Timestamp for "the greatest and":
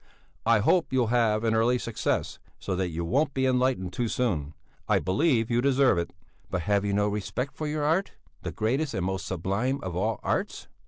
8.41-9.05